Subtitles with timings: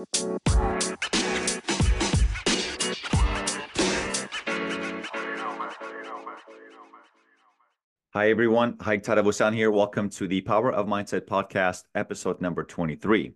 [0.00, 0.06] Hi,
[8.30, 8.78] everyone.
[8.80, 9.70] Hi, Tarabusan here.
[9.70, 13.34] Welcome to the Power of Mindset podcast, episode number 23.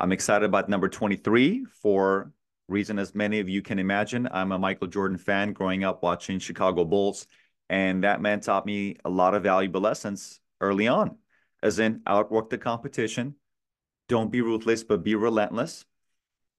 [0.00, 2.32] I'm excited about number 23 for
[2.66, 4.28] reason as many of you can imagine.
[4.32, 7.28] I'm a Michael Jordan fan growing up watching Chicago Bulls,
[7.70, 11.16] and that man taught me a lot of valuable lessons early on,
[11.62, 13.36] as in outwork the competition,
[14.08, 15.84] don't be ruthless, but be relentless.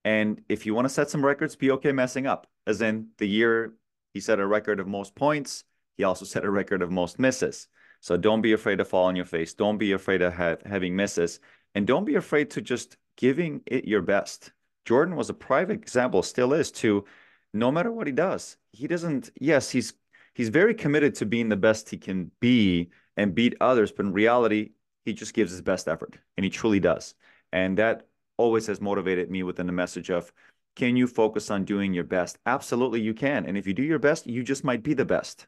[0.05, 2.47] And if you want to set some records, be okay messing up.
[2.67, 3.73] As in the year
[4.13, 5.63] he set a record of most points,
[5.97, 7.67] he also set a record of most misses.
[8.01, 9.53] So don't be afraid to fall on your face.
[9.53, 11.39] Don't be afraid of ha having misses.
[11.75, 14.51] And don't be afraid to just giving it your best.
[14.85, 17.05] Jordan was a private example, still is, to
[17.53, 19.93] no matter what he does, he doesn't, yes, he's
[20.33, 24.13] he's very committed to being the best he can be and beat others, but in
[24.13, 24.71] reality,
[25.05, 27.13] he just gives his best effort and he truly does.
[27.51, 30.31] And that always has motivated me within the message of
[30.75, 32.39] can you focus on doing your best?
[32.45, 33.45] Absolutely, you can.
[33.45, 35.47] And if you do your best, you just might be the best.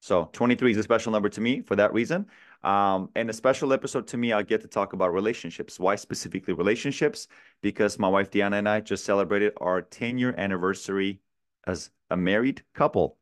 [0.00, 2.26] So 23 is a special number to me for that reason.
[2.62, 5.78] Um, and a special episode to me, I get to talk about relationships.
[5.78, 7.28] Why specifically relationships?
[7.62, 11.20] Because my wife Diana and I just celebrated our 10 year anniversary
[11.66, 13.16] as a married couple.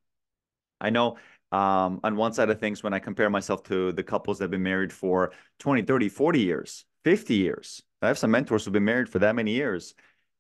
[0.80, 1.19] I know
[1.52, 4.50] um, on one side of things, when I compare myself to the couples that have
[4.50, 8.84] been married for 20, 30, 40 years, 50 years, I have some mentors who've been
[8.84, 9.95] married for that many years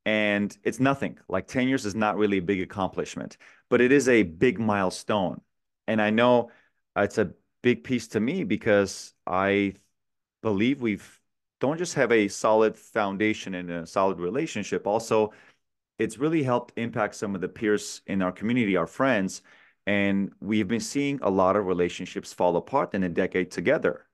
[0.04, 1.18] and it's nothing.
[1.28, 3.36] Like 10 years is not really a big accomplishment,
[3.70, 5.40] but it is a big milestone.
[5.86, 6.50] And I know
[6.96, 7.32] it's a
[7.62, 9.74] big piece to me because I
[10.42, 11.20] believe we've
[11.60, 14.84] don't just have a solid foundation and a solid relationship.
[14.84, 15.32] Also,
[16.00, 19.42] it's really helped impact some of the peers in our community, our friends.
[19.86, 24.06] And we've been seeing a lot of relationships fall apart in a decade together.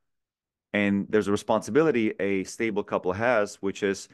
[0.73, 4.09] And there's a responsibility a stable couple has, which is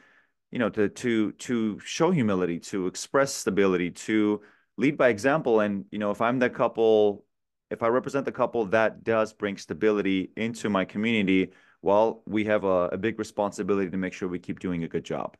[0.51, 4.41] you know, to to to show humility, to express stability, to
[4.77, 5.59] lead by example.
[5.59, 7.25] And you know, if I'm the couple,
[7.71, 11.51] if I represent the couple that does bring stability into my community,
[11.81, 15.03] well, we have a, a big responsibility to make sure we keep doing a good
[15.03, 15.35] job.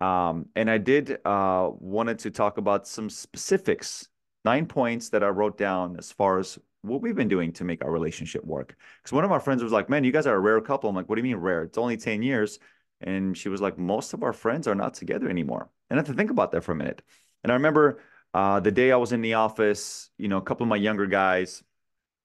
[0.00, 4.08] Um, and I did uh, wanted to talk about some specifics,
[4.44, 7.84] nine points that I wrote down as far as what we've been doing to make
[7.84, 8.76] our relationship work.
[9.02, 10.96] Because one of our friends was like, "Man, you guys are a rare couple." I'm
[10.96, 11.62] like, "What do you mean rare?
[11.62, 12.58] It's only ten years."
[13.00, 15.70] And she was like, most of our friends are not together anymore.
[15.90, 17.02] And I had to think about that for a minute.
[17.42, 18.00] And I remember
[18.34, 21.06] uh, the day I was in the office, you know, a couple of my younger
[21.06, 21.62] guys,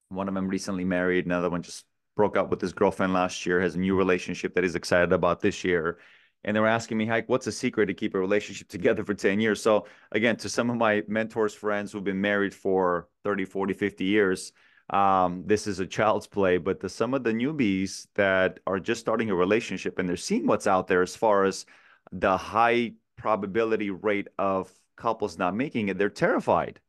[0.10, 1.86] one of them recently married, another one just
[2.16, 5.42] broke up with his girlfriend last year, has a new relationship that he's excited about
[5.42, 6.00] this year.
[6.44, 9.14] And they were asking me, Hayk, what's the secret to keep a relationship together for
[9.14, 9.62] 10 years?
[9.62, 14.06] So again, to some of my mentors, friends who've been married for 30, 40, 50
[14.06, 14.52] years,
[14.90, 19.00] um, this is a child's play, but the, some of the newbies that are just
[19.00, 21.66] starting a relationship and they're seeing what's out there as far as
[22.12, 26.80] the high probability rate of couples not making it, they're terrified.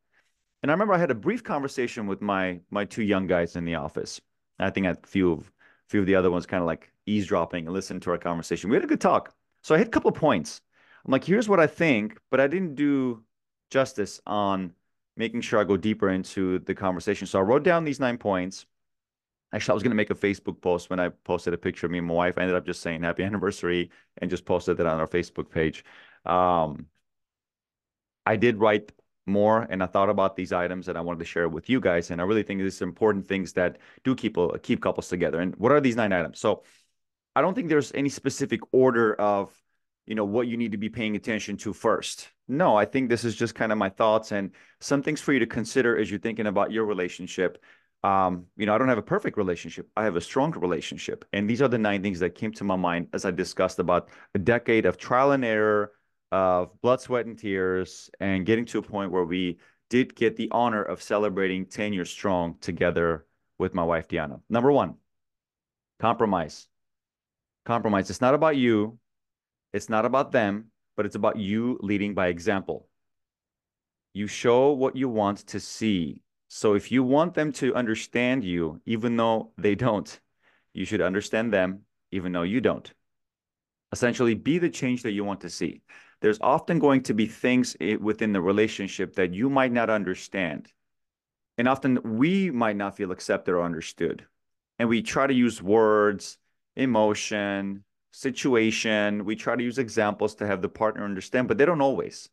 [0.62, 3.64] And I remember I had a brief conversation with my my two young guys in
[3.64, 4.20] the office.
[4.58, 7.66] I think a few of a few of the other ones kind of like eavesdropping
[7.66, 8.70] and listening to our conversation.
[8.70, 9.34] We had a good talk.
[9.64, 10.60] So I hit a couple of points.
[11.04, 13.24] I'm like, here's what I think, but I didn't do
[13.70, 14.74] justice on
[15.16, 17.26] making sure I go deeper into the conversation.
[17.26, 18.66] So I wrote down these nine points.
[19.54, 21.92] Actually, I was going to make a Facebook post when I posted a picture of
[21.92, 22.36] me and my wife.
[22.36, 25.82] I ended up just saying happy anniversary and just posted it on our Facebook page.
[26.26, 26.86] Um,
[28.26, 28.92] I did write
[29.26, 32.10] more and I thought about these items and I wanted to share with you guys.
[32.10, 35.40] And I really think these are important things that do keep, keep couples together.
[35.40, 36.38] And what are these nine items?
[36.38, 36.64] So
[37.36, 39.50] I don't think there's any specific order of
[40.06, 42.28] you know what you need to be paying attention to first.
[42.46, 44.50] No i think this is just kind of my thoughts and
[44.80, 47.62] some things for you to consider as you're thinking about your relationship.
[48.02, 49.88] Um, you know i don't have a perfect relationship.
[49.96, 51.24] I have a strong relationship.
[51.32, 54.10] And these are the nine things that came to my mind as i discussed about
[54.34, 55.92] a decade of trial and error
[56.32, 59.58] of blood sweat and tears and getting to a point where we
[59.88, 63.26] did get the honor of celebrating 10 years strong together
[63.58, 64.96] with my wife diana number one
[66.00, 66.66] compromise
[67.64, 68.98] compromise it's not about you
[69.74, 70.66] it's not about them,
[70.96, 72.88] but it's about you leading by example.
[74.14, 76.22] You show what you want to see.
[76.46, 80.08] So if you want them to understand you, even though they don't,
[80.74, 81.80] you should understand them,
[82.12, 82.88] even though you don't.
[83.90, 85.82] Essentially, be the change that you want to see.
[86.20, 90.72] There's often going to be things within the relationship that you might not understand.
[91.58, 94.24] And often we might not feel accepted or understood.
[94.78, 96.38] And we try to use words,
[96.76, 99.24] emotion, situation.
[99.24, 102.28] We try to use examples to have the partner understand, but they don't always.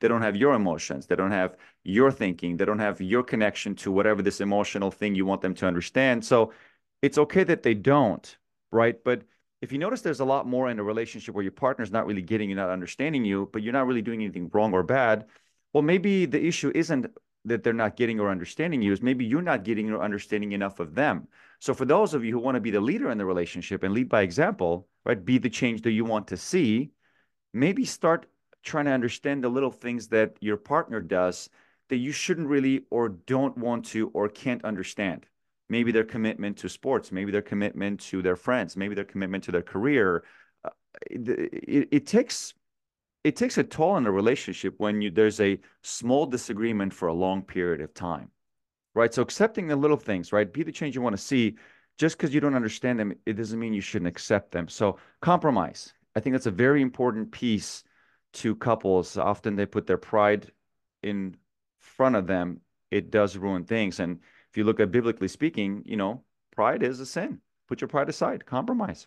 [0.00, 1.06] They don't have your emotions.
[1.06, 2.56] They don't have your thinking.
[2.56, 6.24] They don't have your connection to whatever this emotional thing you want them to understand.
[6.24, 6.52] So
[7.00, 8.36] it's okay that they don't,
[8.70, 8.96] right?
[9.02, 9.22] But
[9.62, 12.22] if you notice there's a lot more in a relationship where your partner's not really
[12.22, 15.24] getting you, not understanding you, but you're not really doing anything wrong or bad,
[15.72, 17.06] well, maybe the issue isn't
[17.46, 20.80] that they're not getting or understanding you, is maybe you're not getting or understanding enough
[20.80, 21.28] of them.
[21.64, 23.94] So for those of you who want to be the leader in the relationship and
[23.94, 26.90] lead by example, right, be the change that you want to see,
[27.54, 28.26] maybe start
[28.62, 31.48] trying to understand the little things that your partner does
[31.88, 35.24] that you shouldn't really or don't want to or can't understand
[35.70, 39.50] maybe their commitment to sports, maybe their commitment to their friends, maybe their commitment to
[39.50, 40.22] their career.
[40.66, 40.68] Uh,
[41.10, 42.52] it, it, takes
[43.24, 47.14] it takes a toll on a relationship when you there's a small disagreement for a
[47.14, 48.28] long period of time,
[48.94, 49.12] right?
[49.12, 50.52] So accepting the little things, right?
[50.52, 51.56] Be the change you want to see.
[51.96, 54.68] Just because you don't understand them, it doesn't mean you shouldn't accept them.
[54.68, 55.92] So compromise.
[56.16, 57.84] I think that's a very important piece
[58.34, 59.16] to couples.
[59.16, 60.50] Often they put their pride
[61.02, 61.36] in
[61.80, 62.60] front of them.
[62.90, 64.00] It does ruin things.
[64.00, 64.20] And
[64.50, 66.24] if you look at biblically speaking, you know,
[66.54, 67.40] pride is a sin.
[67.68, 69.06] Put your pride aside, compromise,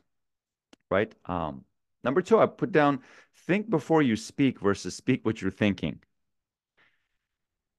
[0.89, 1.13] right?
[1.25, 1.63] Um,
[2.03, 3.01] number two, I put down
[3.45, 5.99] think before you speak versus speak what you're thinking.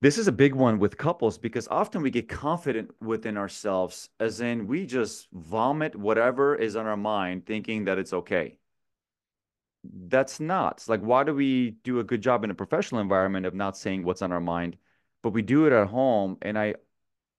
[0.01, 4.41] This is a big one with couples because often we get confident within ourselves, as
[4.41, 8.59] in we just vomit whatever is on our mind, thinking that it's okay.
[9.83, 13.55] That's not like, why do we do a good job in a professional environment of
[13.55, 14.77] not saying what's on our mind,
[15.23, 16.39] but we do it at home?
[16.43, 16.77] And I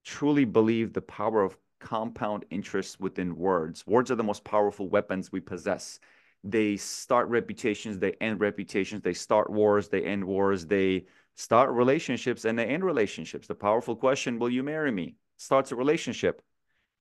[0.03, 3.87] truly believe the power of compound interest within words.
[3.87, 5.99] Words are the most powerful weapons we possess.
[6.43, 11.05] They start reputations, they end reputations, they start wars, they end wars, they
[11.35, 13.47] start relationships, and they end relationships.
[13.47, 15.15] The powerful question, Will you marry me?
[15.39, 16.41] starts a relationship.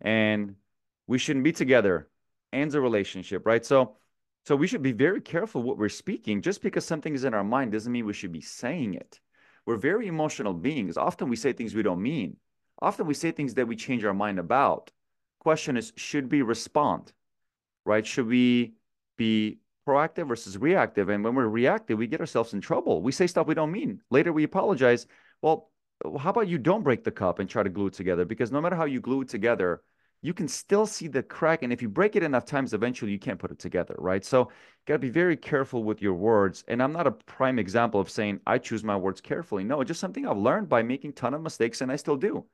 [0.01, 0.55] And
[1.07, 2.09] we shouldn't be together,
[2.53, 3.65] ends a relationship, right?
[3.65, 3.97] So,
[4.47, 6.41] so we should be very careful what we're speaking.
[6.41, 9.21] Just because something is in our mind doesn't mean we should be saying it.
[9.67, 10.97] We're very emotional beings.
[10.97, 12.37] Often we say things we don't mean.
[12.81, 14.93] Often we say things that we change our mind about.
[15.41, 17.13] Question is, should we respond?
[17.85, 18.07] Right?
[18.07, 18.75] Should we
[19.19, 21.11] be proactive versus reactive?
[21.11, 23.03] And when we're reactive, we get ourselves in trouble.
[23.03, 24.01] We say stuff we don't mean.
[24.11, 25.07] Later we apologize.
[25.43, 25.71] Well,
[26.19, 28.25] how about you don't break the cup and try to glue it together?
[28.25, 29.83] Because no matter how you glue it together,
[30.21, 31.63] you can still see the crack.
[31.63, 34.25] And if you break it enough times, eventually you can't put it together, right?
[34.25, 34.49] So you
[34.87, 36.65] got to be very careful with your words.
[36.69, 39.65] And I'm not a prime example of saying I choose my words carefully.
[39.65, 42.47] No, just something I've learned by making ton of mistakes and I still do.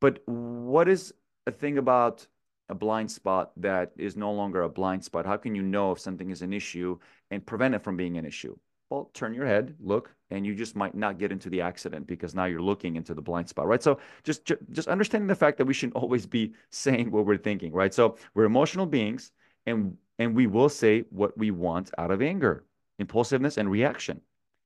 [0.00, 1.12] But what is
[1.46, 2.26] a thing about
[2.68, 5.26] a blind spot that is no longer a blind spot?
[5.26, 6.98] How can you know if something is an issue
[7.30, 8.56] and prevent it from being an issue?
[8.90, 12.34] Well, turn your head, look, and you just might not get into the accident because
[12.34, 13.82] now you're looking into the blind spot, right?
[13.82, 17.72] So just just understanding the fact that we shouldn't always be saying what we're thinking,
[17.72, 17.92] right?
[17.92, 19.32] So we're emotional beings,
[19.66, 22.64] and and we will say what we want out of anger,
[22.98, 24.20] impulsiveness, and reaction.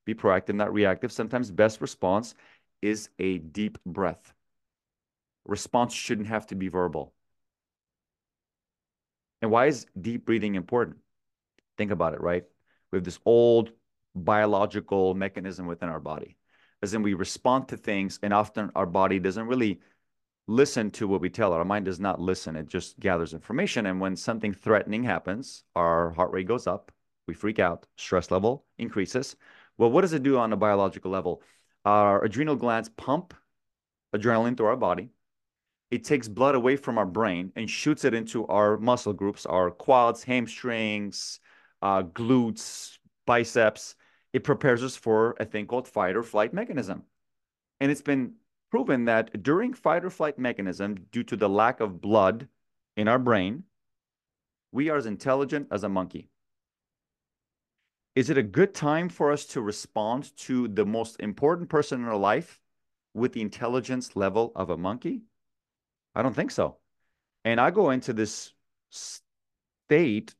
[0.04, 1.12] Be proactive, not reactive.
[1.12, 2.34] Sometimes best response
[2.80, 4.32] is a deep breath
[5.44, 7.12] response shouldn't have to be verbal.
[9.42, 10.98] And why is deep breathing important?
[11.76, 12.44] Think about it, right?
[12.90, 13.72] We have this old
[14.14, 16.36] biological mechanism within our body.
[16.82, 19.80] As in, we respond to things, and often our body doesn't really
[20.48, 21.52] listen to what we tell.
[21.52, 21.56] it.
[21.56, 23.86] Our mind does not listen, it just gathers information.
[23.86, 26.92] And when something threatening happens, our heart rate goes up,
[27.26, 29.36] we freak out, stress level increases.
[29.78, 31.42] Well, what does it do on a biological level?
[31.84, 33.34] Our adrenal glands pump
[34.14, 35.10] adrenaline through our body
[35.92, 39.70] it takes blood away from our brain and shoots it into our muscle groups, our
[39.70, 41.38] quads, hamstrings,
[41.82, 42.96] uh, glutes,
[43.26, 43.94] biceps.
[44.32, 47.02] It prepares us for a thing called fight or flight mechanism.
[47.78, 48.36] And it's been
[48.70, 52.48] proven that during fight or flight mechanism, due to the lack of blood
[52.96, 53.64] in our brain,
[54.72, 56.30] we are as intelligent as a monkey.
[58.14, 62.08] Is it a good time for us to respond to the most important person in
[62.08, 62.62] our life
[63.12, 65.24] with the intelligence level of a monkey?
[66.14, 66.76] I don't think so.
[67.44, 68.52] And I go into this
[68.90, 70.34] state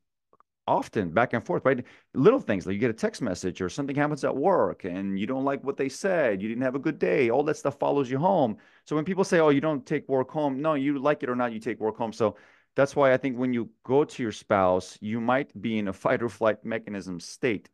[0.67, 1.83] often back and forth, right?
[2.13, 5.27] Little things like you get a text message or something happens at work and you
[5.27, 8.09] don't like what they said, you didn't have a good day, all that stuff follows
[8.09, 8.57] you home.
[8.85, 11.35] So when people say, oh, you don't take work home, no, you like it or
[11.35, 12.13] not, you take work home.
[12.13, 12.37] So
[12.75, 15.93] that's why I think when you go to your spouse, you might be in a
[16.03, 17.69] fight or flight mechanism state.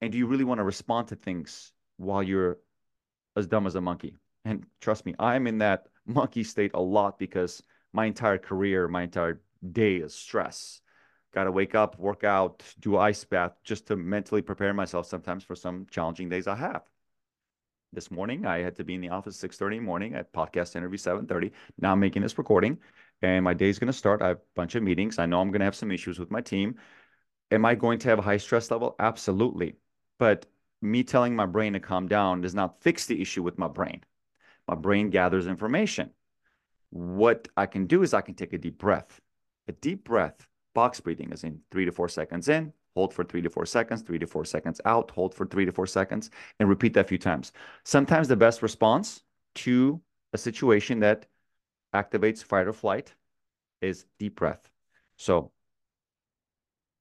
[0.00, 2.58] And do you really want to respond to things while you're
[3.36, 4.16] as dumb as a monkey?
[4.44, 7.62] And trust me, I'm in that monkey state a lot because
[7.92, 9.40] my entire career, my entire
[9.72, 10.80] day is stress.
[11.32, 15.44] Got to wake up, work out, do ice bath just to mentally prepare myself sometimes
[15.44, 16.82] for some challenging days I have.
[17.92, 20.76] This morning, I had to be in the office 6.30 in the morning at podcast
[20.76, 21.50] interview 7.30.
[21.78, 22.78] Now I'm making this recording
[23.22, 24.22] and my day is going to start.
[24.22, 25.18] I have a bunch of meetings.
[25.18, 26.76] I know I'm going to have some issues with my team.
[27.50, 28.94] Am I going to have a high stress level?
[28.98, 29.76] Absolutely.
[30.18, 30.46] But
[30.82, 34.02] me telling my brain to calm down does not fix the issue with my brain.
[34.70, 36.10] My brain gathers information.
[36.90, 39.20] What I can do is I can take a deep breath.
[39.66, 40.46] A deep breath
[40.76, 44.02] box breathing, as in three to four seconds in, hold for three to four seconds,
[44.02, 47.08] three to four seconds out, hold for three to four seconds, and repeat that a
[47.08, 47.50] few times.
[47.82, 49.24] Sometimes the best response
[49.56, 50.00] to
[50.34, 51.26] a situation that
[51.92, 53.12] activates fight or flight
[53.80, 54.70] is deep breath.
[55.16, 55.50] So,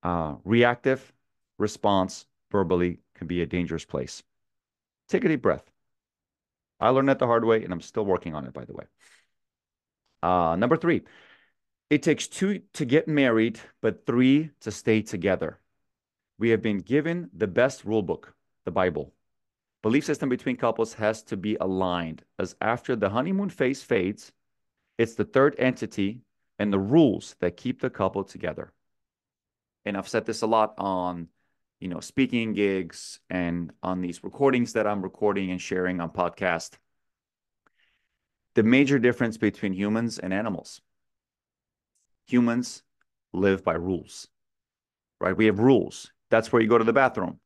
[0.02, 1.14] uh, reactive
[1.60, 4.24] response verbally can be a dangerous place.
[5.08, 5.70] Take a deep breath.
[6.80, 8.86] I learned that the hard way, and I'm still working on it, by the way.
[10.22, 11.02] Uh, number three,
[11.90, 15.60] it takes two to get married, but three to stay together.
[16.38, 18.34] We have been given the best rule book,
[18.66, 19.14] the Bible.
[19.82, 24.32] Belief system between couples has to be aligned, as after the honeymoon phase fades,
[24.98, 26.22] it's the third entity
[26.60, 28.74] and the rules that keep the couple together.
[29.86, 31.30] And I've said this a lot on,
[31.80, 36.78] you know, speaking gigs and on these recordings that I'm recording and sharing on podcast.
[38.56, 40.82] The major difference between humans and animals.
[42.28, 42.84] Humans
[43.32, 44.28] live by rules,
[45.22, 45.36] right?
[45.36, 46.12] We have rules.
[46.30, 47.40] That's where you go to the bathroom.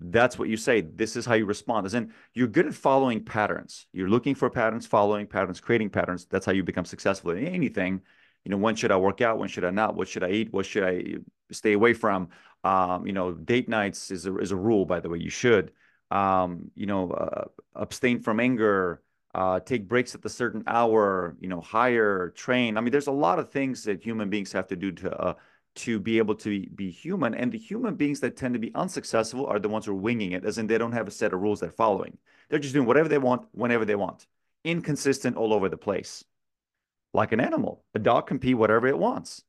[0.00, 0.80] That's what you say.
[0.80, 1.84] This is how you respond.
[1.84, 3.86] As in, you're good at following patterns.
[3.92, 6.26] You're looking for patterns, following patterns, creating patterns.
[6.26, 8.00] That's how you become successful in anything.
[8.44, 9.38] You know, when should I work out?
[9.38, 9.94] When should I not?
[9.94, 10.52] What should I eat?
[10.52, 11.18] What should I
[11.54, 12.28] stay away from?
[12.64, 15.18] Um, you know, date nights is a, is a rule, by the way.
[15.18, 15.72] You should,
[16.10, 19.02] um, you know, uh, abstain from anger,
[19.34, 22.76] uh, take breaks at a certain hour, you know, hire, train.
[22.76, 25.34] I mean, there's a lot of things that human beings have to do to uh,
[25.76, 27.34] to be able to be human.
[27.34, 30.32] And the human beings that tend to be unsuccessful are the ones who are winging
[30.32, 32.18] it, as in they don't have a set of rules they're following.
[32.48, 34.26] They're just doing whatever they want, whenever they want,
[34.64, 36.24] inconsistent all over the place.
[37.14, 39.44] Like an animal, a dog can pee whatever it wants.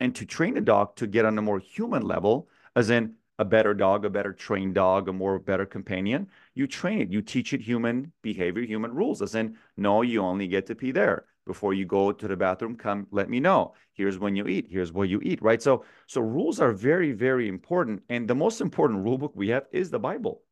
[0.00, 3.44] And to train a dog to get on a more human level, as in a
[3.44, 7.10] better dog, a better trained dog, a more better companion, you train it.
[7.10, 10.90] You teach it human behavior, human rules, as in, no, you only get to pee
[10.92, 11.24] there.
[11.46, 13.74] Before you go to the bathroom come let me know.
[13.94, 14.66] Here's when you eat.
[14.70, 15.60] Here's what you eat right?
[15.60, 19.66] So so rules are very very important and the most important rule book we have
[19.72, 20.42] is the bible.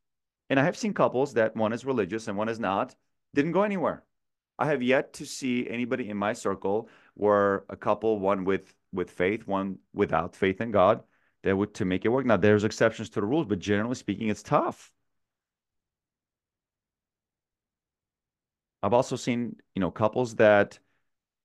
[0.51, 2.97] And i have seen couples that one is religious and one is not
[3.35, 4.03] didn't go anywhere.
[4.59, 9.11] I have yet to see anybody in my circle where a couple one with with
[9.11, 11.03] faith one without faith in god
[11.43, 14.29] that would to make it work now there's exceptions to the rules but generally speaking
[14.29, 14.91] it's tough
[18.83, 20.79] I've also seen, you know, couples that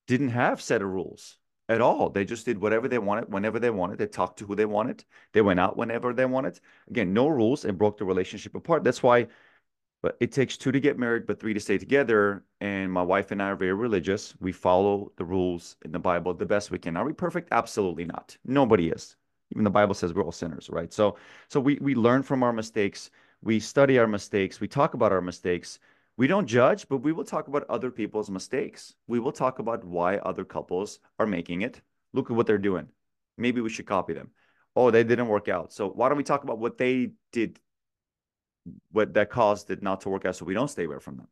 [0.08, 1.38] didn't have set of rules
[1.70, 2.10] at all.
[2.10, 3.98] They just did whatever they wanted, whenever they wanted.
[3.98, 5.04] They talked to who they wanted.
[5.34, 6.60] They went out whenever they wanted.
[6.90, 8.84] Again, no rules and broke the relationship apart.
[8.84, 9.28] That's why
[10.04, 12.44] but it takes two to get married, but three to stay together.
[12.62, 14.36] And my wife and I are very religious.
[14.40, 16.96] We follow the rules in the Bible the best we can.
[16.96, 17.50] Are we perfect?
[17.52, 18.38] Absolutely not.
[18.46, 19.16] Nobody is.
[19.52, 20.94] Even the Bible says we're all sinners, right?
[20.94, 21.18] So
[21.48, 23.10] so we we learn from our mistakes.
[23.42, 24.60] We study our mistakes.
[24.60, 25.80] We talk about our mistakes
[26.16, 28.94] we don't judge, but we will talk about other people's mistakes.
[29.08, 31.82] We will talk about why other couples are making it.
[32.14, 32.88] Look at what they're doing.
[33.38, 34.30] Maybe we should copy them.
[34.76, 35.74] Oh, they didn't work out.
[35.74, 37.60] So why don't we talk about what they did,
[38.92, 41.28] what that caused it not to work out, so we don't stay away from them.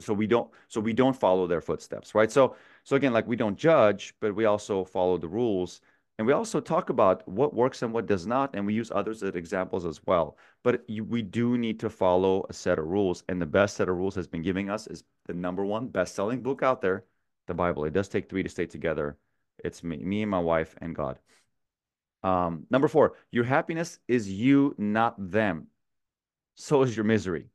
[0.00, 2.32] So we don't, so we don't follow their footsteps, right?
[2.32, 5.82] So, so again, like we don't judge, but we also follow the rules
[6.18, 9.22] and we also talk about what works and what does not, and we use others
[9.22, 10.38] as examples as well.
[10.62, 13.96] But we do need to follow a set of rules, and the best set of
[13.96, 17.04] rules has been giving us is the number one best-selling book out there,
[17.48, 17.84] the Bible.
[17.84, 19.16] It does take three to stay together.
[19.64, 21.18] It's me, me and my wife and God.
[22.22, 25.66] Um, number four, your happiness is you, not them.
[26.54, 27.48] So is your misery.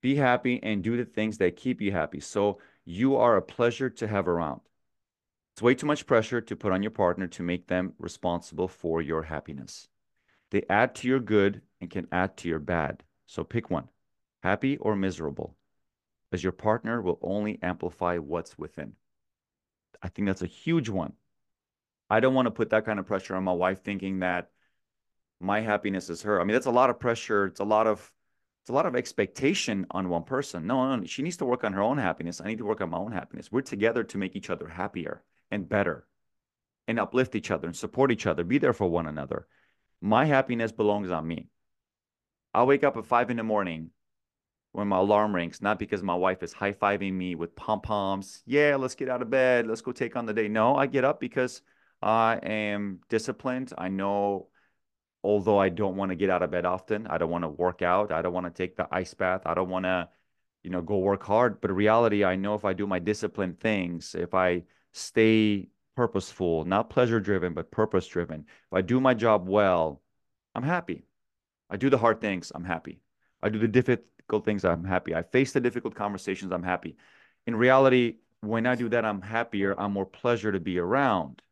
[0.00, 2.20] Be happy and do the things that keep you happy.
[2.20, 4.60] So you are a pleasure to have around.
[5.54, 9.02] It's way too much pressure to put on your partner to make them responsible for
[9.02, 9.88] your happiness.
[10.50, 13.02] They add to your good and can add to your bad.
[13.26, 13.88] So pick one
[14.42, 15.56] happy or miserable,
[16.32, 18.94] as your partner will only amplify what's within.
[20.02, 21.12] I think that's a huge one.
[22.10, 24.50] I don't want to put that kind of pressure on my wife thinking that
[25.42, 26.40] my happiness is her.
[26.40, 27.46] I mean, that's a lot of pressure.
[27.46, 28.10] It's a lot of
[28.62, 30.66] it's a lot of expectation on one person.
[30.66, 32.40] No, no, she needs to work on her own happiness.
[32.40, 33.50] I need to work on my own happiness.
[33.50, 36.06] We're together to make each other happier and better
[36.86, 39.46] and uplift each other and support each other, be there for one another.
[40.00, 41.48] My happiness belongs on me.
[42.54, 43.90] I'll wake up at five in the morning
[44.72, 48.42] when my alarm rings, not because my wife is high fiving me with pom poms.
[48.46, 49.66] Yeah, let's get out of bed.
[49.66, 50.48] Let's go take on the day.
[50.48, 51.62] No, I get up because
[52.00, 53.72] I am disciplined.
[53.76, 54.48] I know,
[55.24, 57.82] although I don't want to get out of bed often, I don't want to work
[57.82, 58.12] out.
[58.12, 59.42] I don't want to take the ice bath.
[59.46, 60.08] I don't want to,
[60.62, 61.60] you know, go work hard.
[61.60, 66.90] But reality, I know if I do my disciplined things, if I stay purposeful, not
[66.90, 68.40] pleasure driven, but purpose driven.
[68.40, 70.02] If I do my job well,
[70.54, 71.04] I'm happy.
[71.70, 73.00] I do the hard things, I'm happy.
[73.42, 75.14] I do the difficult things, I'm happy.
[75.14, 76.96] I face the difficult conversations, I'm happy.
[77.46, 81.42] In reality, when I do that, I'm happier, I'm more pleasure to be around.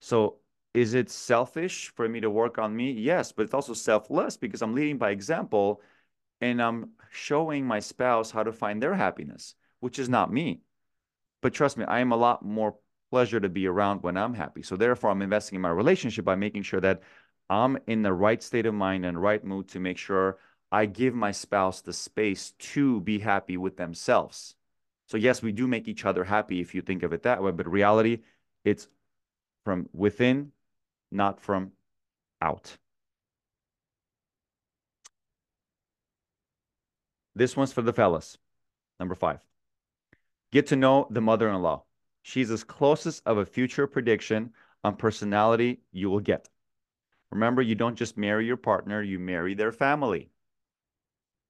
[0.00, 0.36] So
[0.74, 2.90] is it selfish for me to work on me?
[2.90, 5.80] Yes, but it's also selfless because I'm leading by example
[6.40, 10.60] and I'm showing my spouse how to find their happiness, which is not me.
[11.40, 12.74] But trust me, I am a lot more
[13.10, 14.62] pleasure to be around when I'm happy.
[14.62, 17.02] So therefore, I'm investing in my relationship by making sure that
[17.48, 20.38] I'm in the right state of mind and right mood to make sure
[20.72, 24.56] I give my spouse the space to be happy with themselves.
[25.06, 27.52] So yes, we do make each other happy if you think of it that way,
[27.52, 28.22] but reality,
[28.64, 28.88] it's
[29.64, 30.50] from within,
[31.14, 31.72] not from
[32.42, 32.76] out.
[37.34, 38.38] This one's for the fellas.
[39.00, 39.40] Number five.
[40.52, 41.82] Get to know the mother-in-law.
[42.22, 44.52] She's as closest of a future prediction
[44.84, 46.48] on personality you will get.
[47.30, 50.30] Remember, you don't just marry your partner, you marry their family.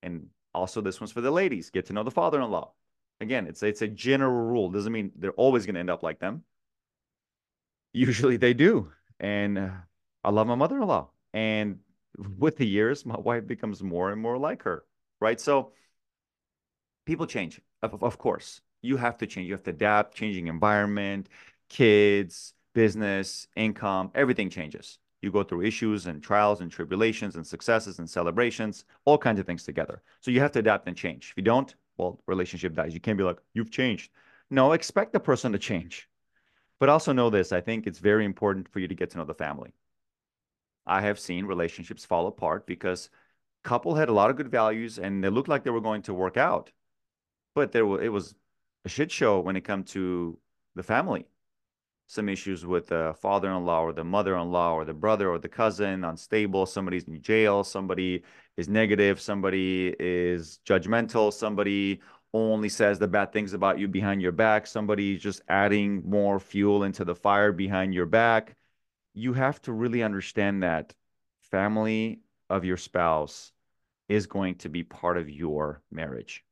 [0.03, 1.71] And also this one's for the ladies.
[1.71, 2.73] Get to know the father-in-law.
[3.21, 4.71] Again, it's it's a general rule.
[4.71, 6.43] Doesn't mean they're always going to end up like them.
[7.93, 8.91] Usually they do.
[9.21, 9.71] And uh,
[10.23, 11.09] I love my mother-in-law.
[11.33, 11.79] And
[12.39, 14.85] with the years, my wife becomes more and more like her,
[15.21, 15.41] right?
[15.41, 15.73] So
[17.07, 18.61] people change, of, of course.
[18.83, 19.49] You have to change.
[19.49, 21.29] You have to adapt, changing environment,
[21.69, 24.99] kids, business, income, everything changes.
[25.23, 29.47] You go through issues and trials and tribulations and successes and celebrations, all kinds of
[29.47, 30.03] things together.
[30.21, 31.31] So you have to adapt and change.
[31.31, 32.93] If you don't, well, relationship dies.
[32.93, 34.11] You can't be like, you've changed.
[34.51, 36.09] No, expect the person to change.
[36.85, 39.25] But also know this I think it's very important for you to get to know
[39.25, 39.73] the family.
[40.85, 43.09] I have seen relationships fall apart because
[43.63, 46.13] couple had a lot of good values and they looked like they were going to
[46.13, 46.73] work out.
[47.55, 48.35] But there was, it was
[48.85, 50.39] a shit show when it come to
[50.75, 51.25] the family.
[52.07, 56.67] Some issues with the father-in-law or the mother-in-law or the brother or the cousin, unstable,
[56.67, 58.25] somebody's in jail, somebody
[58.59, 62.03] is negative, somebody is judgmental, somebody
[62.35, 66.83] only says the bad things about you behind your back, somebody just adding more fuel
[66.83, 68.57] into the fire behind your back.
[69.15, 70.95] You have to really understand that
[71.39, 73.53] family of your spouse
[74.09, 76.45] is going to be part of your marriage.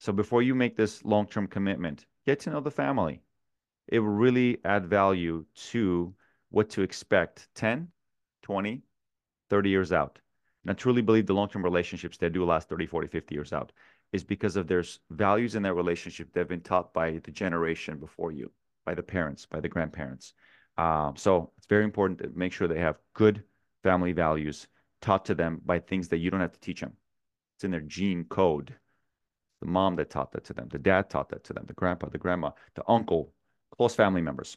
[0.00, 3.22] So before you make this long-term commitment, get to know the family.
[3.86, 6.12] It will really add value to
[6.50, 7.88] what to expect 10,
[8.42, 8.82] 20,
[9.48, 10.18] 30 years out.
[10.64, 13.70] And I truly believe the long-term relationships that do last 30, 40, 50 years out
[14.12, 17.98] is because of their values in their relationship that have been taught by the generation
[17.98, 18.50] before you,
[18.84, 20.32] by the parents, by the grandparents.
[20.78, 23.42] Um, so it's very important to make sure they have good
[23.82, 24.68] family values
[25.00, 26.92] taught to them by things that you don't have to teach them.
[27.56, 28.74] It's in their gene code.
[29.60, 32.08] The mom that taught that to them, the dad taught that to them, the grandpa,
[32.08, 33.32] the grandma, the uncle,
[33.76, 34.56] close family members.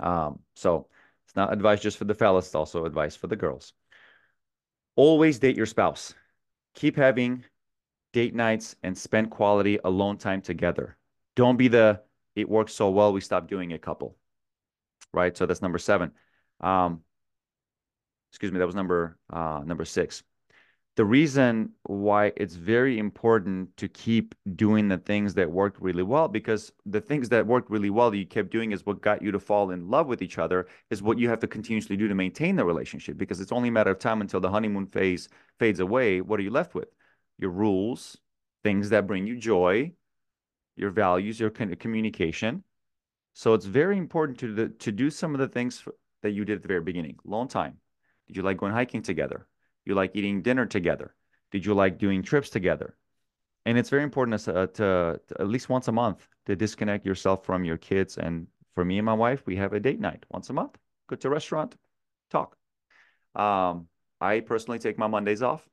[0.00, 0.88] Um, so
[1.26, 3.72] it's not advice just for the fellas, it's also advice for the girls.
[4.96, 6.14] Always date your spouse.
[6.74, 7.44] Keep having
[8.14, 10.96] date nights and spend quality alone time together.
[11.34, 12.00] Don't be the
[12.36, 14.16] it works so well we stop doing it couple.
[15.12, 15.36] Right?
[15.36, 16.12] So that's number 7.
[16.60, 17.00] Um
[18.30, 20.22] excuse me, that was number uh number 6
[20.96, 26.28] the reason why it's very important to keep doing the things that worked really well
[26.28, 29.32] because the things that worked really well that you kept doing is what got you
[29.32, 32.14] to fall in love with each other is what you have to continuously do to
[32.14, 35.80] maintain the relationship because it's only a matter of time until the honeymoon phase fades
[35.80, 36.88] away what are you left with
[37.38, 38.18] your rules
[38.62, 39.92] things that bring you joy
[40.76, 42.62] your values your communication
[43.36, 45.84] so it's very important to the, to do some of the things
[46.22, 47.76] that you did at the very beginning long time
[48.26, 49.46] did you like going hiking together
[49.84, 51.14] you like eating dinner together?
[51.50, 52.96] Did you like doing trips together?
[53.66, 57.06] And it's very important to, uh, to, to at least once a month to disconnect
[57.06, 58.18] yourself from your kids.
[58.18, 60.76] And for me and my wife, we have a date night once a month.
[61.06, 61.76] Go to a restaurant,
[62.30, 62.56] talk.
[63.34, 63.88] Um,
[64.20, 65.66] I personally take my Mondays off.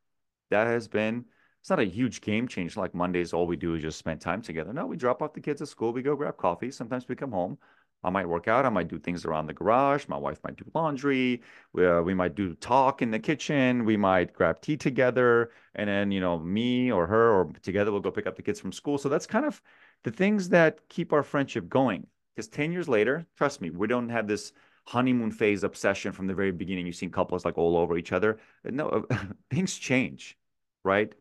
[0.49, 1.25] That has been
[1.61, 3.33] it's not a huge game change like Mondays.
[3.33, 4.73] All we do is just spend time together.
[4.73, 5.93] No, we drop off the kids at school.
[5.93, 6.71] We go grab coffee.
[6.71, 7.59] Sometimes we come home.
[8.03, 8.65] I might work out.
[8.65, 10.07] I might do things around the garage.
[10.07, 11.43] My wife might do laundry.
[11.73, 13.85] We, uh, we might do talk in the kitchen.
[13.85, 15.51] We might grab tea together.
[15.75, 18.59] And then, you know, me or her or together, we'll go pick up the kids
[18.59, 18.97] from school.
[18.97, 19.61] So that's kind of
[20.03, 22.07] the things that keep our friendship going.
[22.35, 24.51] Because 10 years later, trust me, we don't have this
[24.87, 26.87] honeymoon phase obsession from the very beginning.
[26.87, 28.39] You've seen couples like all over each other.
[28.63, 29.05] No,
[29.51, 30.37] things change,
[30.83, 31.13] right?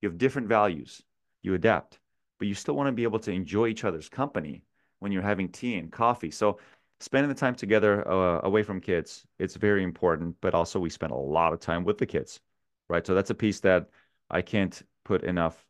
[0.00, 1.02] You have different values.
[1.42, 1.98] You adapt,
[2.38, 4.62] but you still want to be able to enjoy each other's company
[4.98, 6.30] when you're having tea and coffee.
[6.30, 6.58] So
[7.00, 11.12] spending the time together uh, away from kids, it's very important, but also we spend
[11.12, 12.40] a lot of time with the kids,
[12.88, 13.06] right?
[13.06, 13.88] So that's a piece that
[14.30, 15.66] I can't put enough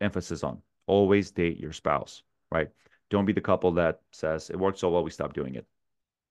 [0.00, 0.62] emphasis on.
[0.86, 2.68] Always date your spouse, right?
[3.10, 5.66] Don't be the couple that says it worked so well, we stop doing it.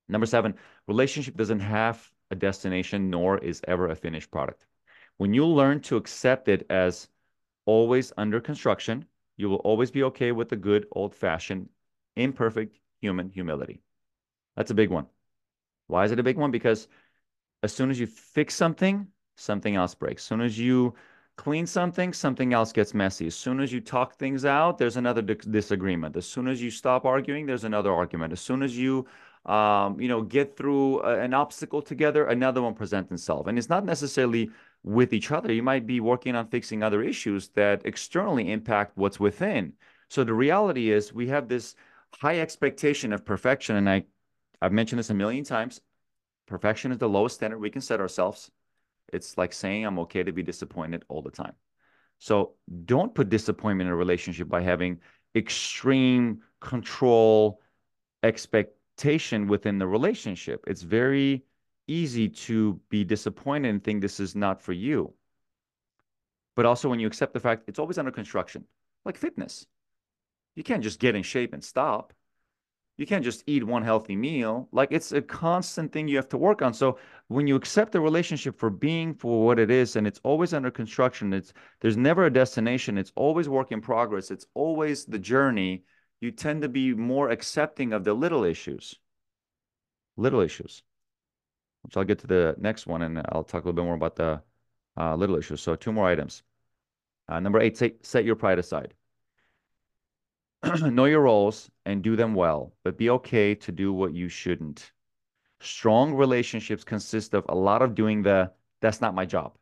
[0.07, 0.55] Number seven,
[0.87, 4.65] relationship doesn't have a destination nor is ever a finished product.
[5.17, 7.09] When you learn to accept it as
[7.69, 9.05] always under construction,
[9.37, 11.69] You will always be okay with the good old fashioned,
[12.15, 13.81] imperfect human humility.
[14.55, 15.05] That's a big one.
[15.87, 16.51] Why is it a big one?
[16.51, 16.89] Because
[17.63, 20.23] as soon as you fix something, something else breaks.
[20.23, 20.93] As soon as you
[21.37, 23.27] clean something, something else gets messy.
[23.27, 26.17] As soon as you talk things out, there's another disagreement.
[26.17, 28.33] As soon as you stop arguing, there's another argument.
[28.33, 29.07] As soon as you
[29.45, 33.47] um, you know, get through a, an obstacle together, another one presents itself.
[33.47, 34.51] And it's not necessarily
[34.83, 35.51] with each other.
[35.51, 39.73] You might be working on fixing other issues that externally impact what's within.
[40.09, 41.75] So the reality is we have this
[42.13, 43.75] high expectation of perfection.
[43.75, 44.05] And I,
[44.61, 45.81] I've mentioned this a million times.
[46.47, 48.49] Perfection is the lowest standard we can set ourselves.
[49.11, 51.53] It's like saying I'm okay to be disappointed all the time.
[52.19, 52.53] So
[52.85, 54.99] don't put disappointment in a relationship by having
[55.35, 57.61] extreme control,
[58.23, 60.63] expectation within the relationship.
[60.67, 61.45] It's very
[61.89, 65.13] easy to be disappointed and think this is not for you.
[66.55, 68.65] But also when you accept the fact it's always under construction,
[69.05, 69.65] like fitness.
[70.55, 72.13] You can't just get in shape and stop.
[72.97, 74.67] You can't just eat one healthy meal.
[74.73, 76.73] Like it's a constant thing you have to work on.
[76.73, 76.99] So
[77.29, 80.69] when you accept the relationship for being for what it is and it's always under
[80.69, 82.97] construction, it's there's never a destination.
[82.97, 84.31] It's always work in progress.
[84.31, 85.85] It's always the journey.
[86.19, 88.95] You tend to be more accepting of the little issues.
[90.17, 90.83] Little issues.
[91.83, 94.15] Which I'll get to the next one and I'll talk a little bit more about
[94.15, 94.41] the
[94.97, 95.61] uh, little issues.
[95.61, 96.43] So two more items.
[97.27, 98.93] Uh, number eight, set, set your pride aside.
[100.81, 104.91] know your roles and do them well, but be okay to do what you shouldn't.
[105.61, 109.57] Strong relationships consist of a lot of doing the that's not my job,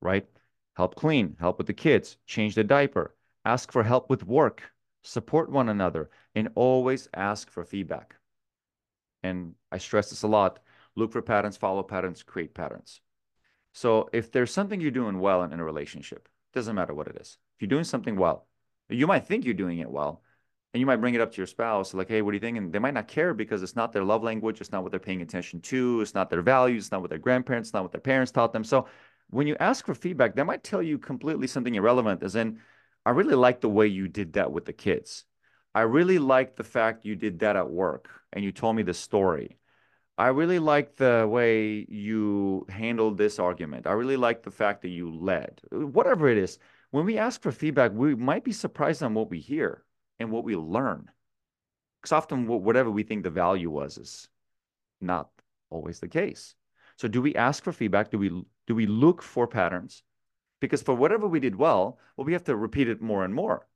[0.00, 0.26] right?
[0.74, 4.62] Help clean, help with the kids, change the diaper, ask for help with work,
[5.02, 8.16] support one another, and always ask for feedback.
[9.22, 10.60] And I stress this a lot
[10.96, 13.00] look for patterns, follow patterns, create patterns.
[13.72, 17.16] So if there's something you're doing well in, in a relationship, doesn't matter what it
[17.20, 17.38] is.
[17.56, 18.46] If you're doing something well,
[18.88, 20.22] you might think you're doing it well,
[20.72, 22.58] and you might bring it up to your spouse, like, hey, what do you think?
[22.58, 25.00] And they might not care because it's not their love language, it's not what they're
[25.00, 28.00] paying attention to, it's not their values, it's not what their grandparents, not what their
[28.00, 28.64] parents taught them.
[28.64, 28.86] So
[29.30, 32.60] when you ask for feedback, they might tell you completely something irrelevant, as in,
[33.04, 35.24] I really like the way you did that with the kids.
[35.74, 38.94] I really like the fact you did that at work and you told me the
[38.94, 39.58] story.
[40.18, 43.86] I really like the way you handled this argument.
[43.86, 45.60] I really like the fact that you led.
[45.70, 46.58] Uh, whatever it is,
[46.90, 49.84] when we ask for feedback, we might be surprised on what we hear
[50.18, 51.10] and what we learn.
[52.00, 54.28] Because often, whatever we think the value was is
[55.00, 55.28] not
[55.68, 56.54] always the case.
[56.96, 58.10] So, do we ask for feedback?
[58.10, 58.30] Do we
[58.66, 60.02] do we look for patterns?
[60.60, 63.66] Because for whatever we did well, well, we have to repeat it more and more.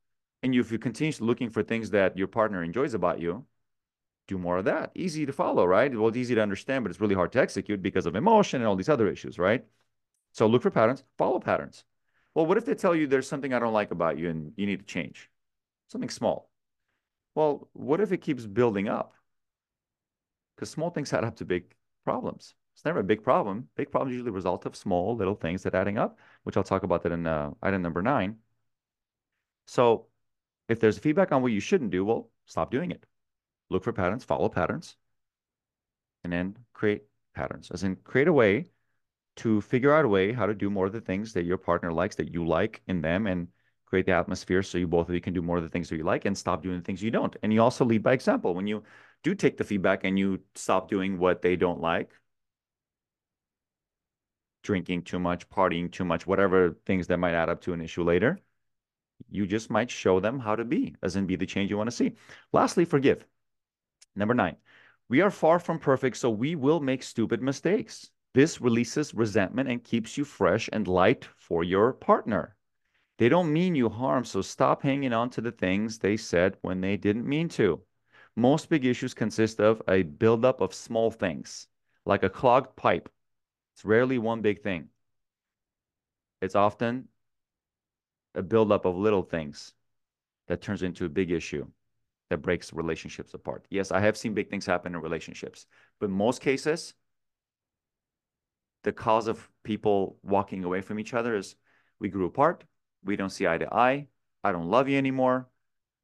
[0.43, 3.45] And if you continue looking for things that your partner enjoys about you,
[4.31, 4.93] do more of that.
[4.95, 5.93] Easy to follow, right?
[5.93, 8.69] Well, it's easy to understand, but it's really hard to execute because of emotion and
[8.69, 9.65] all these other issues, right?
[10.33, 11.85] So look for patterns, follow patterns.
[12.35, 14.67] Well, what if they tell you there's something I don't like about you and you
[14.67, 15.29] need to change?
[15.89, 16.49] Something small.
[17.35, 19.15] Well, what if it keeps building up?
[20.55, 22.55] Because small things add up to big problems.
[22.75, 23.69] It's never a big problem.
[23.77, 27.03] Big problems usually result of small little things that adding up, which I'll talk about
[27.03, 28.37] that in uh, item number nine.
[29.67, 30.07] So
[30.69, 33.05] if there's feedback on what you shouldn't do, well, stop doing it
[33.71, 34.97] look for patterns, follow patterns,
[36.25, 37.03] and then create
[37.35, 38.67] patterns, as in create a way
[39.37, 41.93] to figure out a way how to do more of the things that your partner
[41.93, 43.49] likes, that you like in them, and
[43.87, 45.97] create the atmosphere so you both of you can do more of the things that
[45.97, 47.37] you like and stop doing the things you don't.
[47.43, 48.55] And you also lead by example.
[48.55, 48.83] When you
[49.23, 52.11] do take the feedback and you stop doing what they don't like,
[54.63, 58.05] drinking too much, partying too much, whatever things that might add up to an issue
[58.05, 58.39] later,
[59.29, 61.89] you just might show them how to be, as in be the change you want
[61.89, 62.15] to see.
[62.53, 63.25] Lastly, forgive.
[64.17, 64.57] Number nine,
[65.09, 68.11] we are far from perfect, so we will make stupid mistakes.
[68.35, 72.57] This releases resentment and keeps you fresh and light for your partner.
[73.19, 76.81] They don't mean you harm, so stop hanging on to the things they said when
[76.81, 77.83] they didn't mean to.
[78.37, 81.67] Most big issues consist of a buildup of small things,
[82.07, 83.09] like a clogged pipe.
[83.75, 84.89] It's rarely one big thing.
[86.41, 87.09] It's often
[88.35, 89.75] a buildup of little things
[90.47, 91.67] that turns into a big issue
[92.31, 93.67] that breaks relationships apart.
[93.71, 95.67] Yes, I have seen big things happen in relationships,
[95.99, 96.95] but most cases,
[98.85, 101.57] the cause of people walking away from each other is
[101.99, 102.65] we grew apart,
[103.05, 104.07] we don't see eye to eye,
[104.43, 105.49] I don't love you anymore.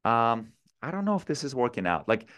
[0.05, 2.07] Um, I don't know if this is working out.
[2.07, 2.29] Like,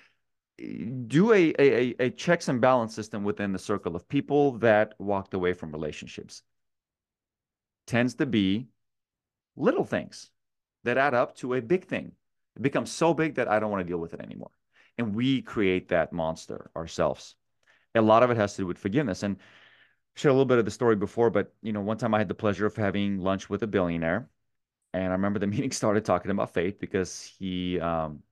[1.08, 5.34] do a, a, a checks and balance system within the circle of people that walked
[5.34, 6.43] away from relationships.
[7.88, 8.67] Tends to be
[9.56, 10.30] little things
[10.84, 12.13] that add up to a big thing.
[12.55, 14.51] It becomes so big that I don't want to deal with it anymore.
[14.97, 17.35] And we create that monster ourselves.
[17.95, 19.23] A lot of it has to do with forgiveness.
[19.23, 22.13] And I shared a little bit of the story before, but you know, one time
[22.13, 24.29] I had the pleasure of having lunch with a billionaire.
[24.93, 28.23] And I remember the meeting started talking about faith because he um,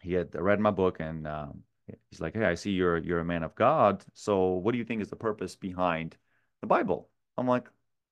[0.00, 1.62] he had read my book and um,
[2.10, 4.04] he's like, "Hey, I see you're you're a man of God.
[4.14, 6.16] So what do you think is the purpose behind
[6.60, 7.68] the Bible?" I'm like,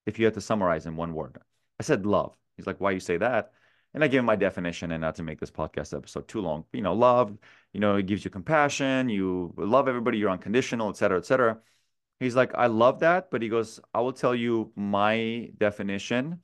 [0.07, 1.39] "If you had to summarize in one word,"
[1.81, 3.53] I said, "Love." He's like, "Why you say that?"
[3.95, 6.65] And I gave him my definition, and not to make this podcast episode too long,
[6.73, 7.37] you know, love,
[7.73, 11.59] you know, it gives you compassion, you love everybody, you're unconditional, et cetera, et cetera.
[12.19, 16.41] He's like, I love that, but he goes, I will tell you my definition.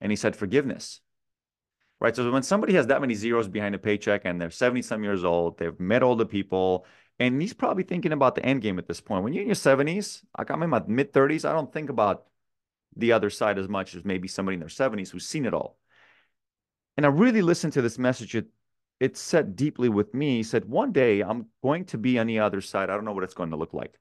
[0.00, 1.00] And he said, forgiveness.
[2.00, 2.14] Right.
[2.16, 5.24] So when somebody has that many zeros behind a paycheck and they're 70 some years
[5.24, 6.84] old, they've met all the people,
[7.20, 9.22] and he's probably thinking about the end game at this point.
[9.22, 12.26] When you're in your 70s, like I'm in my mid 30s, I don't think about
[12.96, 15.78] the other side as much as maybe somebody in their 70s who's seen it all.
[16.96, 18.34] And I really listened to this message.
[18.34, 18.48] It,
[19.00, 20.36] it set deeply with me.
[20.36, 22.90] He said, One day I'm going to be on the other side.
[22.90, 23.98] I don't know what it's going to look like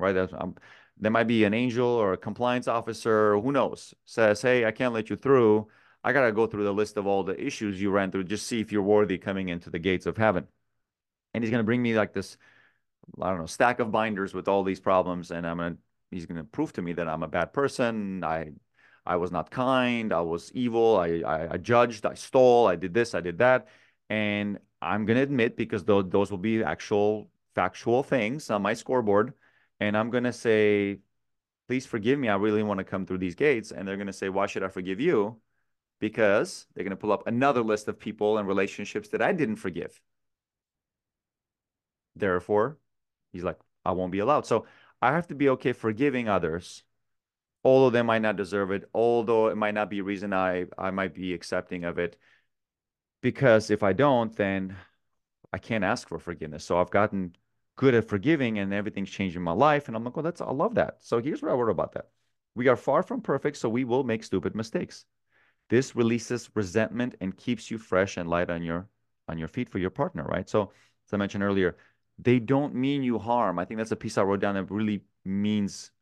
[0.00, 0.16] right?
[0.34, 0.56] Um,
[0.98, 4.94] there might be an angel or a compliance officer, who knows, says, hey, I can't
[4.94, 5.68] let you through.
[6.02, 8.46] I got to go through the list of all the issues you ran through, just
[8.46, 10.46] see if you're worthy coming into the gates of heaven.
[11.32, 12.36] And he's going to bring me like this,
[13.20, 15.30] I don't know, stack of binders with all these problems.
[15.30, 15.78] And I'm going to,
[16.10, 18.24] he's going to prove to me that I'm a bad person.
[18.24, 18.52] I,
[19.06, 20.12] I was not kind.
[20.12, 20.96] I was evil.
[20.98, 22.06] I, I, I judged.
[22.06, 22.66] I stole.
[22.66, 23.14] I did this.
[23.14, 23.68] I did that.
[24.08, 28.74] And I'm going to admit, because those, those will be actual factual things on my
[28.74, 29.34] scoreboard
[29.80, 30.98] and I'm going to say,
[31.66, 32.28] please forgive me.
[32.28, 33.72] I really want to come through these gates.
[33.72, 35.40] And they're going to say, why should I forgive you?
[35.98, 39.56] Because they're going to pull up another list of people and relationships that I didn't
[39.56, 40.00] forgive.
[42.14, 42.78] Therefore,
[43.32, 44.46] he's like, I won't be allowed.
[44.46, 44.66] So
[45.00, 46.82] I have to be okay forgiving others,
[47.64, 50.90] although they might not deserve it, although it might not be a reason I, I
[50.90, 52.16] might be accepting of it.
[53.22, 54.76] Because if I don't, then
[55.52, 56.64] I can't ask for forgiveness.
[56.64, 57.36] So I've gotten
[57.76, 59.88] good at forgiving and everything's changed in my life.
[59.88, 60.98] And I'm like, well, that's, I love that.
[61.00, 62.08] So here's what I wrote about that.
[62.54, 65.04] We are far from perfect, so we will make stupid mistakes.
[65.68, 68.88] This releases resentment and keeps you fresh and light on your
[69.28, 70.48] on your feet for your partner, right?
[70.48, 70.72] So
[71.06, 71.76] as I mentioned earlier,
[72.18, 73.58] they don't mean you harm.
[73.58, 75.92] I think that's a piece I wrote down that really means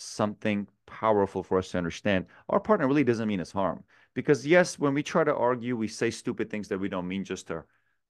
[0.00, 2.26] something powerful for us to understand.
[2.48, 3.84] Our partner really doesn't mean us harm.
[4.14, 7.24] Because yes, when we try to argue, we say stupid things that we don't mean
[7.24, 7.64] just to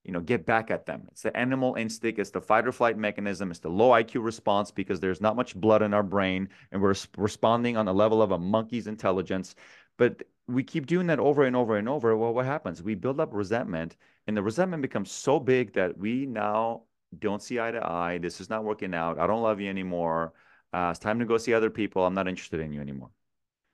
[0.05, 1.07] you know, get back at them.
[1.13, 2.19] It's the animal instinct.
[2.19, 3.51] It's the fight or flight mechanism.
[3.51, 6.95] It's the low IQ response because there's not much blood in our brain and we're
[7.19, 9.55] responding on the level of a monkey's intelligence.
[9.99, 12.17] But we keep doing that over and over and over.
[12.17, 12.83] Well, what happens?
[12.83, 16.85] We build up resentment and the resentment becomes so big that we now
[17.19, 18.19] don't see eye to eye.
[18.19, 19.19] This is not working out.
[19.19, 20.33] I don't love you anymore.
[20.73, 22.05] Uh, it's time to go see other people.
[22.05, 23.11] I'm not interested in you anymore.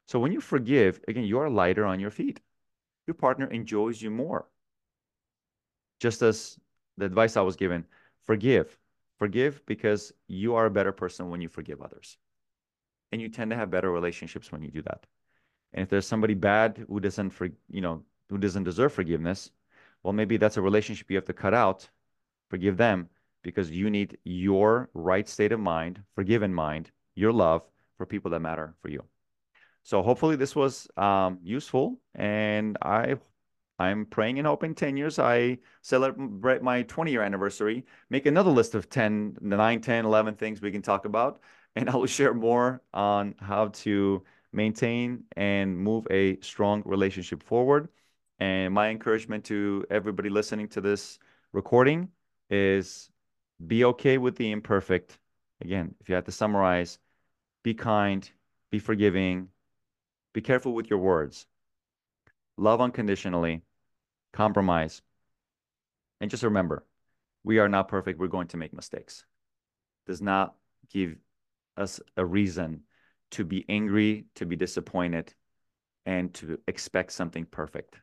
[0.07, 2.41] So when you forgive, again, you are lighter on your feet.
[3.07, 4.47] Your partner enjoys you more
[6.01, 6.59] just as
[6.97, 7.85] the advice I was given,
[8.25, 8.77] forgive.
[9.19, 12.19] Forgive because you are a better person when you forgive others.
[13.13, 15.07] And you tend to have better relationships when you do that.
[15.73, 19.51] And if there's somebody bad who doesn't for, you know, who doesn't deserve forgiveness,
[20.03, 21.89] well, maybe that's a relationship you have to cut out.
[22.51, 23.09] Forgive them
[23.47, 27.63] because you need your right state of mind, forgive in mind, your love
[27.97, 29.05] for people that matter for you.
[29.85, 33.15] So hopefully this was um, useful, and I
[33.79, 38.75] I'm praying and hoping 10 years I celebrate my 20 year anniversary, make another list
[38.75, 41.39] of 10, 9, 10, 11 things we can talk about.
[41.77, 47.91] And I will share more on how to maintain and move a strong relationship forward.
[48.41, 51.21] And my encouragement to everybody listening to this
[51.53, 52.09] recording
[52.51, 53.11] is
[53.65, 55.19] be okay with the imperfect.
[55.61, 56.99] Again, if you had to summarize,
[57.63, 58.29] be kind,
[58.71, 59.49] be forgiving,
[60.33, 61.47] be careful with your words
[62.57, 63.63] love unconditionally,
[64.33, 65.03] compromise.
[66.21, 66.85] And just remember,
[67.45, 68.19] we are not perfect.
[68.19, 69.25] We're going to make mistakes.
[70.07, 70.55] Does not
[70.91, 71.17] give
[71.77, 72.83] us a reason
[73.33, 75.35] to be angry, to be disappointed,
[76.07, 77.97] and to expect something perfect.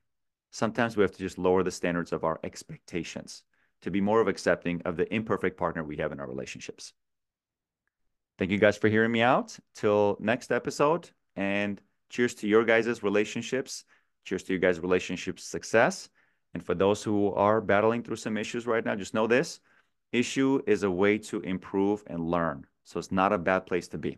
[0.52, 3.44] Sometimes we have to just lower the standards of our expectations
[3.84, 6.94] to be more of accepting of the imperfect partner we have in our relationships.
[8.38, 9.58] Thank you guys for hearing me out.
[9.76, 13.86] Till next episode, and cheers to your guys' relationships
[14.26, 16.10] Cheers to you guys' relationship success.
[16.54, 19.60] And for those who are battling through some issues right now, just know this
[20.12, 22.66] issue is a way to improve and learn.
[22.84, 24.18] So it's not a bad place to be.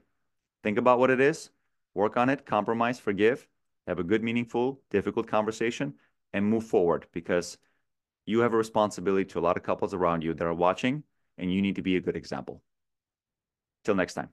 [0.64, 1.50] Think about what it is,
[1.94, 3.48] work on it, compromise, forgive,
[3.88, 5.94] have a good, meaningful, difficult conversation,
[6.34, 7.58] and move forward because
[8.26, 11.04] you have a responsibility to a lot of couples around you that are watching,
[11.38, 12.62] and you need to be a good example.
[13.84, 14.30] Till next time.